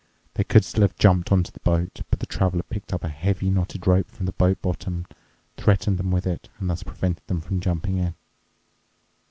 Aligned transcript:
They 0.33 0.43
could 0.43 0.65
still 0.65 0.81
have 0.81 0.95
jumped 0.97 1.31
into 1.31 1.51
the 1.51 1.59
boat, 1.59 2.01
but 2.09 2.19
the 2.19 2.25
Traveler 2.25 2.63
picked 2.63 2.91
up 2.91 3.03
a 3.03 3.07
heavy 3.07 3.51
knotted 3.51 3.85
rope 3.85 4.09
from 4.09 4.25
the 4.25 4.31
boat 4.31 4.59
bottom, 4.59 5.05
threatened 5.57 5.99
them 5.99 6.09
with 6.09 6.25
it, 6.25 6.49
and 6.59 6.67
thus 6.71 6.81
prevented 6.81 7.27
them 7.27 7.39
from 7.39 7.59
jumping 7.59 7.99
in. 7.99 8.15